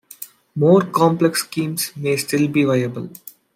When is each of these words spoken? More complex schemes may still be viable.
More 0.55 0.81
complex 0.81 1.41
schemes 1.43 1.95
may 1.95 2.17
still 2.17 2.47
be 2.47 2.63
viable. 2.63 3.11